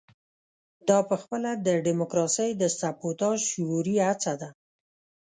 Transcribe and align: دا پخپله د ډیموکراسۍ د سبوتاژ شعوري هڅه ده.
دا 0.89 0.99
پخپله 1.09 1.51
د 1.65 1.67
ډیموکراسۍ 1.85 2.49
د 2.61 2.63
سبوتاژ 2.79 3.37
شعوري 3.51 3.95
هڅه 4.07 4.33
ده. 4.41 4.49